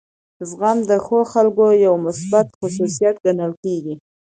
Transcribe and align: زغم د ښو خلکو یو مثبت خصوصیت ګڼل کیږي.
زغم 0.49 0.77
د 0.89 0.91
ښو 1.05 1.19
خلکو 1.33 1.65
یو 1.85 1.95
مثبت 2.05 2.47
خصوصیت 2.57 3.15
ګڼل 3.25 3.51
کیږي. 3.63 3.95